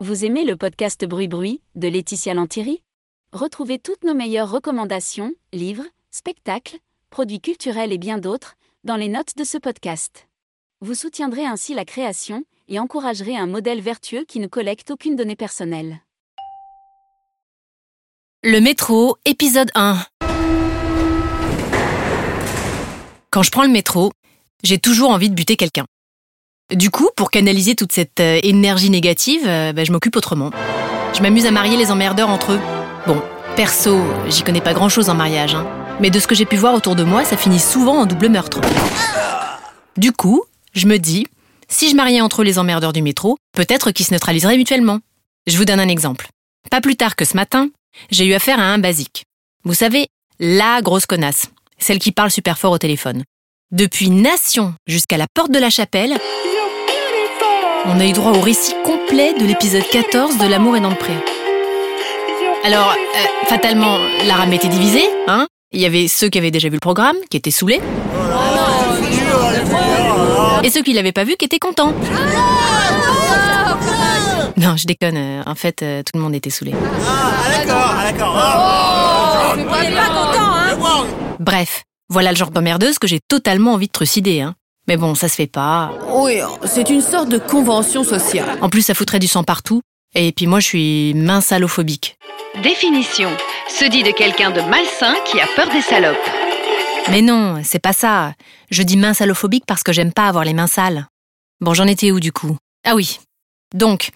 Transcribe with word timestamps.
Vous 0.00 0.24
aimez 0.24 0.44
le 0.44 0.56
podcast 0.56 1.04
Bruit 1.04 1.28
Bruit 1.28 1.60
de 1.76 1.86
Laetitia 1.86 2.34
Lantieri 2.34 2.82
Retrouvez 3.32 3.78
toutes 3.78 4.02
nos 4.02 4.12
meilleures 4.12 4.50
recommandations, 4.50 5.32
livres, 5.52 5.84
spectacles, 6.10 6.78
produits 7.10 7.40
culturels 7.40 7.92
et 7.92 7.98
bien 7.98 8.18
d'autres 8.18 8.56
dans 8.82 8.96
les 8.96 9.06
notes 9.08 9.36
de 9.36 9.44
ce 9.44 9.56
podcast. 9.56 10.26
Vous 10.80 10.94
soutiendrez 10.94 11.46
ainsi 11.46 11.74
la 11.74 11.84
création 11.84 12.42
et 12.66 12.80
encouragerez 12.80 13.36
un 13.36 13.46
modèle 13.46 13.80
vertueux 13.80 14.24
qui 14.24 14.40
ne 14.40 14.48
collecte 14.48 14.90
aucune 14.90 15.14
donnée 15.14 15.36
personnelle. 15.36 16.00
Le 18.42 18.58
métro, 18.58 19.16
épisode 19.24 19.70
1. 19.76 19.96
Quand 23.30 23.42
je 23.44 23.50
prends 23.52 23.62
le 23.62 23.68
métro, 23.68 24.10
j'ai 24.64 24.78
toujours 24.78 25.10
envie 25.10 25.30
de 25.30 25.34
buter 25.36 25.54
quelqu'un. 25.54 25.86
Du 26.72 26.90
coup, 26.90 27.10
pour 27.14 27.30
canaliser 27.30 27.74
toute 27.74 27.92
cette 27.92 28.20
euh, 28.20 28.40
énergie 28.42 28.88
négative, 28.88 29.42
euh, 29.46 29.72
bah, 29.74 29.84
je 29.84 29.92
m'occupe 29.92 30.16
autrement. 30.16 30.50
Je 31.12 31.20
m'amuse 31.20 31.44
à 31.44 31.50
marier 31.50 31.76
les 31.76 31.90
emmerdeurs 31.90 32.30
entre 32.30 32.52
eux. 32.52 32.60
Bon, 33.06 33.22
perso, 33.54 34.00
j'y 34.28 34.42
connais 34.42 34.62
pas 34.62 34.72
grand-chose 34.72 35.10
en 35.10 35.14
mariage, 35.14 35.54
hein. 35.54 35.66
mais 36.00 36.08
de 36.08 36.18
ce 36.18 36.26
que 36.26 36.34
j'ai 36.34 36.46
pu 36.46 36.56
voir 36.56 36.72
autour 36.72 36.96
de 36.96 37.04
moi, 37.04 37.22
ça 37.24 37.36
finit 37.36 37.58
souvent 37.58 37.98
en 37.98 38.06
double 38.06 38.30
meurtre. 38.30 38.62
Du 39.98 40.10
coup, 40.12 40.42
je 40.72 40.86
me 40.86 40.96
dis, 40.96 41.26
si 41.68 41.90
je 41.90 41.94
mariais 41.94 42.22
entre 42.22 42.40
eux 42.40 42.44
les 42.44 42.58
emmerdeurs 42.58 42.94
du 42.94 43.02
métro, 43.02 43.36
peut-être 43.52 43.90
qu'ils 43.90 44.06
se 44.06 44.14
neutraliseraient 44.14 44.56
mutuellement. 44.56 45.00
Je 45.46 45.58
vous 45.58 45.66
donne 45.66 45.80
un 45.80 45.88
exemple. 45.88 46.28
Pas 46.70 46.80
plus 46.80 46.96
tard 46.96 47.14
que 47.14 47.26
ce 47.26 47.36
matin, 47.36 47.68
j'ai 48.10 48.24
eu 48.24 48.32
affaire 48.32 48.58
à 48.58 48.64
un 48.64 48.78
basique. 48.78 49.24
Vous 49.64 49.74
savez, 49.74 50.06
la 50.40 50.80
grosse 50.80 51.04
connasse, 51.04 51.50
celle 51.78 51.98
qui 51.98 52.10
parle 52.10 52.30
super 52.30 52.58
fort 52.58 52.72
au 52.72 52.78
téléphone. 52.78 53.22
Depuis 53.70 54.08
Nation 54.08 54.74
jusqu'à 54.86 55.18
la 55.18 55.26
porte 55.34 55.50
de 55.50 55.58
la 55.58 55.70
chapelle, 55.70 56.18
on 57.86 58.00
a 58.00 58.04
eu 58.06 58.12
droit 58.12 58.32
au 58.32 58.40
récit 58.40 58.74
complet 58.84 59.34
de 59.38 59.44
l'épisode 59.44 59.86
14 59.90 60.38
de 60.38 60.46
L'amour 60.46 60.76
est 60.76 60.80
dans 60.80 60.90
le 60.90 60.96
pré. 60.96 61.12
Alors, 62.64 62.90
euh, 62.92 63.46
fatalement, 63.46 63.98
la 64.26 64.34
rame 64.34 64.52
était 64.52 64.68
divisée, 64.68 65.04
hein 65.26 65.46
Il 65.72 65.80
y 65.80 65.86
avait 65.86 66.08
ceux 66.08 66.28
qui 66.28 66.38
avaient 66.38 66.50
déjà 66.50 66.68
vu 66.68 66.74
le 66.74 66.80
programme, 66.80 67.16
qui 67.30 67.36
étaient 67.36 67.50
saoulés. 67.50 67.80
Et 70.62 70.70
ceux 70.70 70.82
qui 70.82 70.94
l'avaient 70.94 71.12
pas 71.12 71.24
vu, 71.24 71.36
qui 71.36 71.44
étaient 71.44 71.58
contents. 71.58 71.92
Non, 74.56 74.76
je 74.76 74.86
déconne. 74.86 75.16
euh, 75.16 75.42
En 75.46 75.54
fait, 75.54 75.82
euh, 75.82 76.02
tout 76.02 76.12
le 76.14 76.20
monde 76.20 76.34
était 76.34 76.48
saoulé. 76.50 76.72
Bref, 81.38 81.82
voilà 82.08 82.30
le 82.30 82.36
genre 82.36 82.50
d'emmerdeuse 82.50 82.98
que 82.98 83.06
j'ai 83.06 83.20
totalement 83.28 83.74
envie 83.74 83.88
de 83.88 83.92
trucider, 83.92 84.40
hein. 84.40 84.54
Mais 84.86 84.96
bon, 84.96 85.14
ça 85.14 85.28
se 85.28 85.34
fait 85.36 85.46
pas. 85.46 85.92
Oui, 86.08 86.40
c'est 86.64 86.90
une 86.90 87.00
sorte 87.00 87.28
de 87.28 87.38
convention 87.38 88.04
sociale. 88.04 88.58
En 88.60 88.68
plus, 88.68 88.82
ça 88.82 88.94
foutrait 88.94 89.18
du 89.18 89.26
sang 89.26 89.42
partout. 89.44 89.80
Et 90.14 90.32
puis 90.32 90.46
moi, 90.46 90.60
je 90.60 90.66
suis 90.66 91.14
mince 91.14 91.52
allophobique. 91.52 92.18
Définition. 92.62 93.30
Se 93.68 93.86
dit 93.86 94.02
de 94.02 94.10
quelqu'un 94.10 94.50
de 94.50 94.60
malsain 94.60 95.14
qui 95.26 95.40
a 95.40 95.46
peur 95.56 95.70
des 95.70 95.80
salopes. 95.80 96.16
Mais 97.10 97.22
non, 97.22 97.60
c'est 97.64 97.80
pas 97.80 97.92
ça. 97.92 98.34
Je 98.70 98.82
dis 98.82 98.96
mince 98.96 99.20
allophobique 99.20 99.64
parce 99.66 99.82
que 99.82 99.92
j'aime 99.92 100.12
pas 100.12 100.28
avoir 100.28 100.44
les 100.44 100.54
mains 100.54 100.66
sales. 100.66 101.06
Bon, 101.60 101.74
j'en 101.74 101.86
étais 101.86 102.12
où 102.12 102.20
du 102.20 102.32
coup? 102.32 102.56
Ah 102.86 102.94
oui. 102.94 103.18
Donc, 103.74 104.10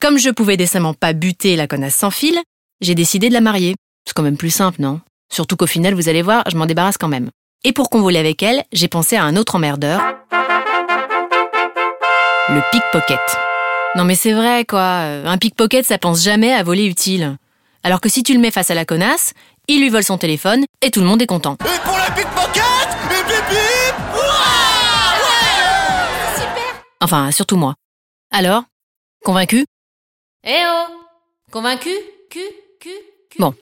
comme 0.00 0.18
je 0.18 0.30
pouvais 0.30 0.56
décemment 0.56 0.94
pas 0.94 1.12
buter 1.12 1.56
la 1.56 1.66
connasse 1.66 1.96
sans 1.96 2.10
fil, 2.10 2.38
j'ai 2.80 2.94
décidé 2.94 3.28
de 3.28 3.34
la 3.34 3.40
marier. 3.40 3.74
C'est 4.06 4.14
quand 4.14 4.22
même 4.22 4.36
plus 4.36 4.50
simple, 4.50 4.80
non? 4.80 5.00
Surtout 5.32 5.56
qu'au 5.56 5.66
final, 5.66 5.94
vous 5.94 6.08
allez 6.08 6.22
voir, 6.22 6.44
je 6.50 6.56
m'en 6.56 6.66
débarrasse 6.66 6.98
quand 6.98 7.08
même. 7.08 7.30
Et 7.64 7.72
pour 7.72 7.90
convoler 7.90 8.18
avec 8.18 8.42
elle, 8.42 8.64
j'ai 8.72 8.88
pensé 8.88 9.16
à 9.16 9.22
un 9.22 9.36
autre 9.36 9.54
emmerdeur. 9.54 10.00
Le 12.48 12.60
pickpocket. 12.72 13.20
Non 13.94 14.04
mais 14.04 14.14
c'est 14.16 14.32
vrai 14.32 14.64
quoi, 14.64 14.80
un 14.82 15.38
pickpocket 15.38 15.84
ça 15.84 15.98
pense 15.98 16.22
jamais 16.22 16.52
à 16.52 16.62
voler 16.62 16.86
utile. 16.86 17.36
Alors 17.84 18.00
que 18.00 18.08
si 18.08 18.22
tu 18.22 18.32
le 18.34 18.40
mets 18.40 18.50
face 18.50 18.70
à 18.70 18.74
la 18.74 18.84
connasse, 18.84 19.32
il 19.68 19.80
lui 19.80 19.90
vole 19.90 20.02
son 20.02 20.18
téléphone 20.18 20.64
et 20.80 20.90
tout 20.90 21.00
le 21.00 21.06
monde 21.06 21.22
est 21.22 21.26
content. 21.26 21.56
Et 21.60 21.78
pour 21.84 21.96
la 21.96 22.10
pickpocket 22.10 22.62
Bip 23.08 23.26
bip 23.28 23.44
bip 23.50 23.94
Ouah 24.14 25.18
Enfin, 27.00 27.30
surtout 27.30 27.56
moi. 27.56 27.74
Alors 28.32 28.64
Convaincu? 29.24 29.64
Eh 30.44 30.62
oh 30.66 30.86
Convaincu? 31.52 31.90
Cu 32.30 32.40
Cu 32.80 32.88
Cu 33.30 33.38
Bon. 33.38 33.54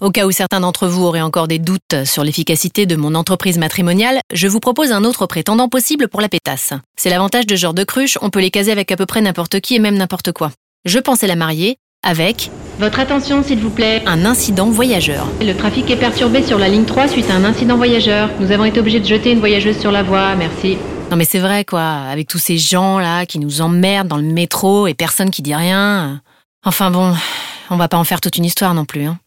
Au 0.00 0.10
cas 0.10 0.26
où 0.26 0.30
certains 0.30 0.60
d'entre 0.60 0.86
vous 0.88 1.04
auraient 1.04 1.20
encore 1.20 1.48
des 1.48 1.58
doutes 1.58 2.04
sur 2.04 2.24
l'efficacité 2.24 2.86
de 2.86 2.96
mon 2.96 3.14
entreprise 3.14 3.58
matrimoniale, 3.58 4.20
je 4.32 4.48
vous 4.48 4.60
propose 4.60 4.92
un 4.92 5.04
autre 5.04 5.26
prétendant 5.26 5.68
possible 5.68 6.08
pour 6.08 6.20
la 6.20 6.28
pétasse. 6.28 6.72
C'est 6.96 7.10
l'avantage 7.10 7.46
de 7.46 7.56
ce 7.56 7.60
genre 7.60 7.74
de 7.74 7.84
cruche, 7.84 8.18
on 8.22 8.30
peut 8.30 8.40
les 8.40 8.50
caser 8.50 8.72
avec 8.72 8.90
à 8.92 8.96
peu 8.96 9.06
près 9.06 9.20
n'importe 9.20 9.60
qui 9.60 9.76
et 9.76 9.78
même 9.78 9.96
n'importe 9.96 10.32
quoi. 10.32 10.52
Je 10.84 10.98
pensais 10.98 11.26
la 11.26 11.36
marier 11.36 11.78
avec 12.02 12.50
Votre 12.78 13.00
attention, 13.00 13.42
s'il 13.42 13.58
vous 13.58 13.70
plaît. 13.70 14.02
un 14.06 14.24
incident 14.24 14.66
voyageur. 14.70 15.26
Le 15.40 15.52
trafic 15.54 15.90
est 15.90 15.96
perturbé 15.96 16.42
sur 16.42 16.58
la 16.58 16.68
ligne 16.68 16.84
3 16.84 17.08
suite 17.08 17.30
à 17.30 17.34
un 17.34 17.44
incident 17.44 17.76
voyageur. 17.76 18.30
Nous 18.38 18.52
avons 18.52 18.64
été 18.64 18.78
obligés 18.80 19.00
de 19.00 19.06
jeter 19.06 19.32
une 19.32 19.40
voyageuse 19.40 19.78
sur 19.78 19.90
la 19.90 20.02
voie, 20.02 20.34
merci. 20.36 20.76
Non 21.10 21.16
mais 21.16 21.24
c'est 21.24 21.38
vrai 21.38 21.64
quoi, 21.64 21.82
avec 21.82 22.28
tous 22.28 22.38
ces 22.38 22.58
gens 22.58 22.98
là 22.98 23.26
qui 23.26 23.38
nous 23.38 23.60
emmerdent 23.60 24.08
dans 24.08 24.16
le 24.16 24.24
métro 24.24 24.86
et 24.86 24.94
personne 24.94 25.30
qui 25.30 25.42
dit 25.42 25.54
rien. 25.54 26.20
Enfin 26.64 26.90
bon, 26.90 27.14
on 27.70 27.76
va 27.76 27.88
pas 27.88 27.96
en 27.96 28.04
faire 28.04 28.20
toute 28.20 28.36
une 28.36 28.44
histoire 28.44 28.74
non 28.74 28.84
plus. 28.84 29.04
Hein. 29.04 29.18